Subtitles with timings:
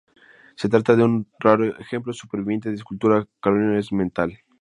[0.55, 4.39] Se trata de un raro ejemplo superviviente de escultura carolingia en metal.